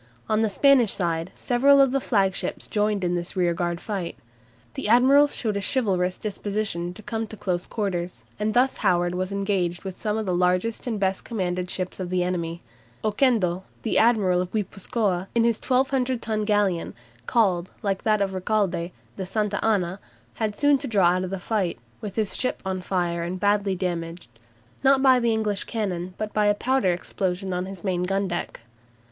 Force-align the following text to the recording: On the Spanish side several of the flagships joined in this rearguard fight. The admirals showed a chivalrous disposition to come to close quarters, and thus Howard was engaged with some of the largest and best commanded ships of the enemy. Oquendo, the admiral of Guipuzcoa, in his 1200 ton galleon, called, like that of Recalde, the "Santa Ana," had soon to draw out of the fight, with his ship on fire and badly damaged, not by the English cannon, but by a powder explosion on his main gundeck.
On 0.27 0.41
the 0.41 0.49
Spanish 0.49 0.91
side 0.91 1.31
several 1.35 1.79
of 1.79 1.91
the 1.91 1.99
flagships 1.99 2.65
joined 2.65 3.03
in 3.03 3.13
this 3.13 3.35
rearguard 3.35 3.79
fight. 3.79 4.17
The 4.73 4.87
admirals 4.89 5.35
showed 5.35 5.55
a 5.57 5.61
chivalrous 5.61 6.17
disposition 6.17 6.91
to 6.95 7.03
come 7.03 7.27
to 7.27 7.37
close 7.37 7.67
quarters, 7.67 8.23
and 8.39 8.55
thus 8.55 8.77
Howard 8.77 9.13
was 9.13 9.31
engaged 9.31 9.83
with 9.83 9.99
some 9.99 10.17
of 10.17 10.25
the 10.25 10.33
largest 10.33 10.87
and 10.87 10.99
best 10.99 11.23
commanded 11.23 11.69
ships 11.69 11.99
of 11.99 12.09
the 12.09 12.23
enemy. 12.23 12.63
Oquendo, 13.03 13.61
the 13.83 13.99
admiral 13.99 14.41
of 14.41 14.49
Guipuzcoa, 14.49 15.27
in 15.35 15.43
his 15.43 15.61
1200 15.61 16.19
ton 16.19 16.45
galleon, 16.45 16.95
called, 17.27 17.69
like 17.83 18.01
that 18.01 18.23
of 18.23 18.33
Recalde, 18.33 18.89
the 19.17 19.25
"Santa 19.27 19.63
Ana," 19.63 19.99
had 20.33 20.57
soon 20.57 20.79
to 20.79 20.87
draw 20.87 21.09
out 21.09 21.23
of 21.25 21.29
the 21.29 21.37
fight, 21.37 21.77
with 22.01 22.15
his 22.15 22.35
ship 22.35 22.63
on 22.65 22.81
fire 22.81 23.21
and 23.21 23.39
badly 23.39 23.75
damaged, 23.75 24.29
not 24.83 25.03
by 25.03 25.19
the 25.19 25.31
English 25.31 25.65
cannon, 25.65 26.15
but 26.17 26.33
by 26.33 26.47
a 26.47 26.55
powder 26.55 26.89
explosion 26.89 27.53
on 27.53 27.67
his 27.67 27.83
main 27.83 28.01
gundeck. 28.01 28.61